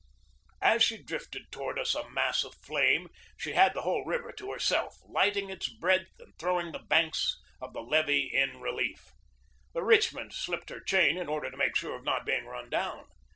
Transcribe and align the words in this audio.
As 0.63 0.81
she 0.81 0.97
drifted 0.97 1.51
toward 1.51 1.77
us 1.77 1.93
a 1.93 2.09
mass 2.09 2.43
of 2.43 2.55
flame, 2.55 3.07
she 3.37 3.53
had 3.53 3.75
the 3.75 3.83
whole 3.83 4.03
river 4.03 4.31
to 4.31 4.51
herself, 4.51 4.97
lighting 5.07 5.51
its 5.51 5.69
breadth 5.69 6.09
and 6.19 6.33
throwing 6.39 6.71
the 6.71 6.79
banks 6.79 7.39
of 7.61 7.73
the 7.73 7.81
levee 7.83 8.23
in 8.33 8.59
relief. 8.61 9.11
The 9.73 9.83
Rich 9.83 10.11
mond 10.11 10.33
slipped 10.33 10.71
her 10.71 10.81
chain 10.81 11.17
in 11.17 11.27
order 11.29 11.51
to 11.51 11.55
make 11.57 11.75
sure 11.75 11.95
of 11.95 12.03
not 12.03 12.25
being 12.25 12.47
run 12.47 12.71
down. 12.71 13.09